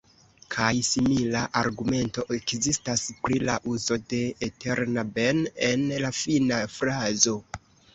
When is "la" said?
3.51-3.59, 6.09-6.17